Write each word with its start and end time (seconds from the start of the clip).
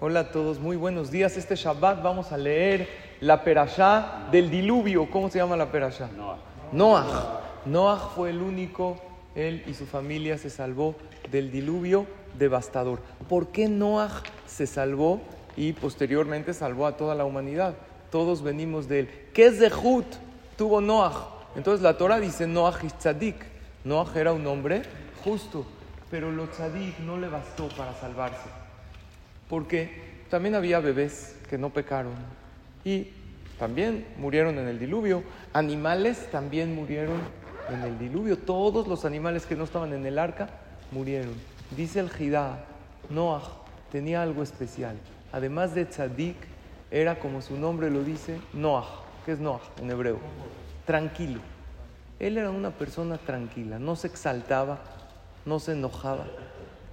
Hola 0.00 0.20
a 0.20 0.30
todos, 0.30 0.60
muy 0.60 0.76
buenos 0.76 1.10
días. 1.10 1.36
Este 1.36 1.56
Shabbat 1.56 2.04
vamos 2.04 2.30
a 2.30 2.36
leer 2.36 2.88
la 3.18 3.42
perashá 3.42 4.28
del 4.30 4.48
diluvio. 4.48 5.10
¿Cómo 5.10 5.28
se 5.28 5.38
llama 5.38 5.56
la 5.56 5.72
perashá? 5.72 6.08
Noah. 6.16 6.38
Noah. 6.70 7.40
Noah 7.64 8.12
fue 8.14 8.30
el 8.30 8.40
único, 8.40 8.96
él 9.34 9.64
y 9.66 9.74
su 9.74 9.86
familia 9.86 10.38
se 10.38 10.50
salvó 10.50 10.94
del 11.32 11.50
diluvio 11.50 12.06
devastador. 12.38 13.00
¿Por 13.28 13.48
qué 13.48 13.66
Noah 13.66 14.22
se 14.46 14.68
salvó 14.68 15.20
y 15.56 15.72
posteriormente 15.72 16.54
salvó 16.54 16.86
a 16.86 16.96
toda 16.96 17.16
la 17.16 17.24
humanidad? 17.24 17.74
Todos 18.12 18.44
venimos 18.44 18.86
de 18.86 19.00
él. 19.00 19.10
¿Qué 19.34 19.50
Zehut 19.50 20.06
tuvo 20.56 20.80
Noah? 20.80 21.26
Entonces 21.56 21.82
la 21.82 21.98
Torah 21.98 22.20
dice 22.20 22.46
Noah 22.46 22.78
es 22.84 22.94
tzadik. 22.94 23.44
Noah 23.82 24.12
era 24.14 24.32
un 24.32 24.46
hombre 24.46 24.82
justo, 25.24 25.66
pero 26.08 26.30
lo 26.30 26.46
tzadik 26.46 27.00
no 27.00 27.18
le 27.18 27.26
bastó 27.26 27.66
para 27.70 27.94
salvarse. 27.94 28.67
Porque 29.48 29.90
también 30.30 30.54
había 30.54 30.80
bebés 30.80 31.36
que 31.48 31.58
no 31.58 31.70
pecaron 31.70 32.12
y 32.84 33.08
también 33.58 34.06
murieron 34.18 34.58
en 34.58 34.68
el 34.68 34.78
diluvio. 34.78 35.22
Animales 35.52 36.28
también 36.30 36.74
murieron 36.74 37.18
en 37.70 37.82
el 37.82 37.98
diluvio. 37.98 38.38
Todos 38.38 38.86
los 38.86 39.04
animales 39.04 39.46
que 39.46 39.56
no 39.56 39.64
estaban 39.64 39.92
en 39.92 40.06
el 40.06 40.18
arca 40.18 40.48
murieron. 40.90 41.34
Dice 41.76 42.00
el 42.00 42.10
Jidá, 42.10 42.64
Noah 43.10 43.42
tenía 43.90 44.22
algo 44.22 44.42
especial. 44.42 44.96
Además 45.32 45.74
de 45.74 45.84
tzadik, 45.84 46.36
era 46.90 47.18
como 47.18 47.42
su 47.42 47.58
nombre 47.58 47.90
lo 47.90 48.02
dice, 48.02 48.40
Noah. 48.52 48.86
¿Qué 49.26 49.32
es 49.32 49.40
Noah 49.40 49.60
en 49.80 49.90
hebreo? 49.90 50.18
Tranquilo. 50.86 51.40
Él 52.18 52.38
era 52.38 52.50
una 52.50 52.70
persona 52.70 53.18
tranquila, 53.18 53.78
no 53.78 53.94
se 53.94 54.06
exaltaba, 54.06 54.80
no 55.44 55.60
se 55.60 55.72
enojaba, 55.72 56.26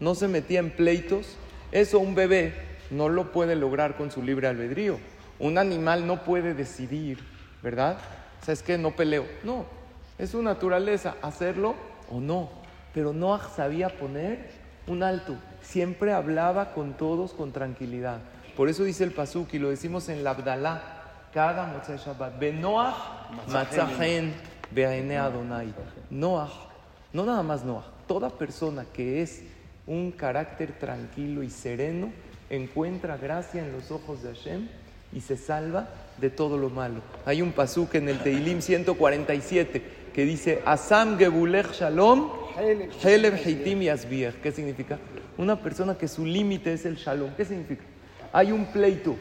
no 0.00 0.14
se 0.14 0.28
metía 0.28 0.60
en 0.60 0.70
pleitos. 0.70 1.36
Eso 1.72 1.98
un 1.98 2.14
bebé 2.14 2.52
no 2.90 3.08
lo 3.08 3.32
puede 3.32 3.56
lograr 3.56 3.96
con 3.96 4.10
su 4.10 4.22
libre 4.22 4.46
albedrío. 4.46 4.98
Un 5.38 5.58
animal 5.58 6.06
no 6.06 6.22
puede 6.22 6.54
decidir, 6.54 7.18
¿verdad? 7.62 7.96
O 8.40 8.44
sea, 8.44 8.52
es 8.52 8.62
que 8.62 8.76
no 8.76 8.90
peleo. 8.90 9.24
No, 9.42 9.64
es 10.18 10.30
su 10.30 10.42
naturaleza 10.42 11.16
hacerlo 11.22 11.74
o 12.10 12.20
no. 12.20 12.50
Pero 12.92 13.12
Noah 13.14 13.50
sabía 13.56 13.88
poner 13.88 14.50
un 14.86 15.02
alto. 15.02 15.34
Siempre 15.62 16.12
hablaba 16.12 16.74
con 16.74 16.94
todos 16.94 17.32
con 17.32 17.52
tranquilidad. 17.52 18.18
Por 18.56 18.68
eso 18.68 18.84
dice 18.84 19.04
el 19.04 19.12
Pasuk 19.12 19.54
y 19.54 19.58
lo 19.58 19.70
decimos 19.70 20.10
en 20.10 20.22
la 20.22 20.30
Abdalá, 20.30 20.82
cada 21.32 21.66
Motzai 21.66 21.96
Shabbat. 21.96 22.38
Benoah 22.38 23.30
matzahen 23.48 24.34
be'aine 24.70 25.16
Adonai. 25.16 25.72
Noah, 26.10 26.50
no 27.14 27.24
nada 27.24 27.42
más 27.42 27.64
Noah, 27.64 27.86
toda 28.06 28.28
persona 28.28 28.84
que 28.92 29.22
es 29.22 29.42
un 29.86 30.12
carácter 30.12 30.72
tranquilo 30.72 31.42
y 31.42 31.50
sereno 31.50 32.10
encuentra 32.50 33.16
gracia 33.16 33.64
en 33.64 33.72
los 33.72 33.90
ojos 33.90 34.22
de 34.22 34.34
Hashem 34.34 34.68
y 35.12 35.20
se 35.20 35.36
salva 35.36 35.88
de 36.18 36.30
todo 36.30 36.56
lo 36.56 36.70
malo. 36.70 37.00
Hay 37.24 37.42
un 37.42 37.52
pasuk 37.52 37.94
en 37.94 38.08
el 38.08 38.18
Teilim 38.20 38.60
147 38.60 39.82
que 40.12 40.24
dice 40.24 40.62
Asam 40.64 41.18
Gebulech 41.18 41.72
Shalom 41.72 42.30
Helem 43.02 43.34
Heitim 43.34 43.80
Yasbiech. 43.80 44.40
¿Qué 44.42 44.52
significa? 44.52 44.98
Una 45.38 45.60
persona 45.60 45.96
que 45.96 46.08
su 46.08 46.24
límite 46.24 46.72
es 46.74 46.84
el 46.84 46.96
Shalom. 46.96 47.30
¿Qué 47.36 47.44
significa? 47.44 47.82
Hay 48.32 48.52
un 48.52 48.66
pleito, 48.66 49.16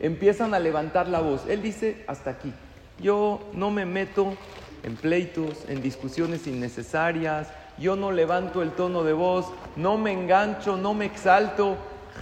empiezan 0.00 0.54
a 0.54 0.58
levantar 0.58 1.08
la 1.08 1.20
voz. 1.20 1.42
Él 1.48 1.62
dice 1.62 2.04
hasta 2.06 2.30
aquí. 2.30 2.52
Yo 3.00 3.50
no 3.54 3.70
me 3.70 3.84
meto 3.84 4.36
en 4.82 4.96
pleitos, 4.96 5.64
en 5.68 5.82
discusiones 5.82 6.46
innecesarias. 6.46 7.48
Yo 7.78 7.96
no 7.96 8.12
levanto 8.12 8.62
el 8.62 8.72
tono 8.72 9.02
de 9.02 9.12
voz, 9.12 9.46
no 9.76 9.96
me 9.96 10.12
engancho, 10.12 10.76
no 10.76 10.94
me 10.94 11.06
exalto. 11.06 11.76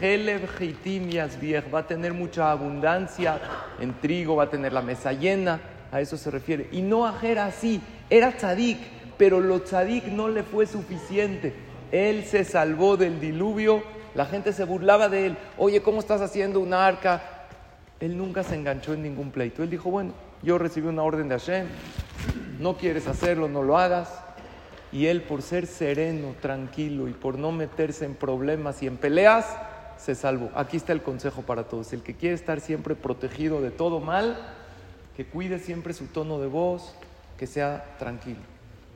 Yasbiech 0.00 1.72
va 1.72 1.80
a 1.80 1.86
tener 1.86 2.14
mucha 2.14 2.50
abundancia 2.50 3.38
en 3.80 3.92
trigo, 4.00 4.36
va 4.36 4.44
a 4.44 4.50
tener 4.50 4.72
la 4.72 4.82
mesa 4.82 5.12
llena. 5.12 5.60
A 5.92 6.00
eso 6.00 6.16
se 6.16 6.30
refiere. 6.30 6.68
Y 6.72 6.82
no 6.82 7.08
era 7.22 7.46
así, 7.46 7.80
era 8.10 8.32
tzadik, 8.32 8.78
pero 9.16 9.40
lo 9.40 9.60
tzadik 9.60 10.06
no 10.06 10.28
le 10.28 10.42
fue 10.42 10.66
suficiente. 10.66 11.54
Él 11.92 12.24
se 12.24 12.44
salvó 12.44 12.96
del 12.96 13.20
diluvio, 13.20 13.82
la 14.14 14.26
gente 14.26 14.52
se 14.52 14.64
burlaba 14.64 15.08
de 15.08 15.26
él. 15.26 15.36
Oye, 15.56 15.82
¿cómo 15.82 16.00
estás 16.00 16.20
haciendo 16.20 16.58
una 16.58 16.84
arca? 16.84 17.22
Él 18.00 18.16
nunca 18.16 18.42
se 18.42 18.56
enganchó 18.56 18.94
en 18.94 19.02
ningún 19.02 19.30
pleito. 19.30 19.62
Él 19.62 19.70
dijo, 19.70 19.90
bueno, 19.90 20.12
yo 20.42 20.58
recibí 20.58 20.88
una 20.88 21.02
orden 21.02 21.28
de 21.28 21.38
Hashem, 21.38 21.66
no 22.64 22.78
quieres 22.78 23.06
hacerlo, 23.06 23.46
no 23.46 23.62
lo 23.62 23.76
hagas. 23.76 24.08
Y 24.90 25.06
él, 25.06 25.20
por 25.20 25.42
ser 25.42 25.66
sereno, 25.66 26.34
tranquilo 26.40 27.08
y 27.08 27.12
por 27.12 27.38
no 27.38 27.52
meterse 27.52 28.06
en 28.06 28.14
problemas 28.14 28.82
y 28.82 28.86
en 28.86 28.96
peleas, 28.96 29.46
se 29.98 30.14
salvó. 30.14 30.50
Aquí 30.54 30.78
está 30.78 30.94
el 30.94 31.02
consejo 31.02 31.42
para 31.42 31.64
todos. 31.64 31.92
El 31.92 32.02
que 32.02 32.14
quiere 32.14 32.34
estar 32.34 32.60
siempre 32.60 32.94
protegido 32.94 33.60
de 33.60 33.70
todo 33.70 34.00
mal, 34.00 34.38
que 35.14 35.26
cuide 35.26 35.58
siempre 35.58 35.92
su 35.92 36.06
tono 36.06 36.40
de 36.40 36.46
voz, 36.46 36.94
que 37.36 37.46
sea 37.46 37.96
tranquilo, 37.98 38.40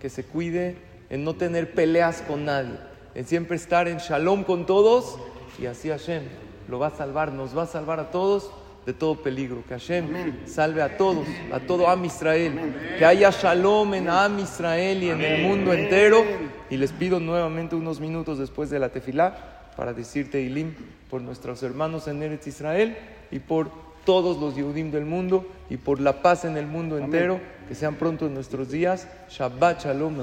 que 0.00 0.08
se 0.08 0.24
cuide 0.24 0.78
en 1.10 1.22
no 1.22 1.34
tener 1.34 1.74
peleas 1.74 2.22
con 2.22 2.46
nadie, 2.46 2.78
en 3.14 3.26
siempre 3.26 3.56
estar 3.56 3.86
en 3.86 3.98
shalom 3.98 4.44
con 4.44 4.64
todos 4.64 5.18
y 5.58 5.66
así 5.66 5.90
Hashem 5.90 6.22
lo 6.68 6.78
va 6.78 6.86
a 6.86 6.96
salvar, 6.96 7.32
nos 7.32 7.56
va 7.56 7.64
a 7.64 7.66
salvar 7.66 8.00
a 8.00 8.10
todos 8.10 8.50
de 8.88 8.94
todo 8.94 9.16
peligro. 9.16 9.62
Que 9.68 9.74
Hashem 9.74 10.46
salve 10.46 10.80
a 10.80 10.96
todos, 10.96 11.26
a 11.52 11.60
todo 11.60 11.90
Am 11.90 12.02
Israel, 12.06 12.74
que 12.98 13.04
haya 13.04 13.28
shalom 13.30 13.92
en 13.92 14.08
Am 14.08 14.38
Israel 14.38 15.02
y 15.02 15.10
en 15.10 15.20
el 15.20 15.42
mundo 15.46 15.74
entero. 15.74 16.24
Y 16.70 16.78
les 16.78 16.92
pido 16.92 17.20
nuevamente 17.20 17.76
unos 17.76 18.00
minutos 18.00 18.38
después 18.38 18.70
de 18.70 18.78
la 18.78 18.88
tefilá 18.88 19.72
para 19.76 19.92
decirte 19.92 20.40
Ilim 20.40 20.74
por 21.10 21.20
nuestros 21.20 21.62
hermanos 21.62 22.08
en 22.08 22.22
Eretz 22.22 22.46
Israel 22.46 22.96
y 23.30 23.40
por 23.40 23.70
todos 24.06 24.38
los 24.38 24.56
Yehudim 24.56 24.90
del 24.90 25.04
mundo 25.04 25.46
y 25.68 25.76
por 25.76 26.00
la 26.00 26.22
paz 26.22 26.46
en 26.46 26.56
el 26.56 26.66
mundo 26.66 26.96
entero, 26.96 27.40
que 27.68 27.74
sean 27.74 27.96
pronto 27.96 28.24
en 28.24 28.32
nuestros 28.32 28.70
días. 28.70 29.06
Shabbat 29.28 29.84
Shalom. 29.84 30.16